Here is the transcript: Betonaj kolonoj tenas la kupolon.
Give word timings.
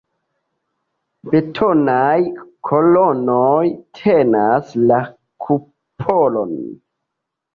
Betonaj 1.33 2.21
kolonoj 2.69 3.67
tenas 3.99 4.71
la 4.93 4.99
kupolon. 5.45 6.57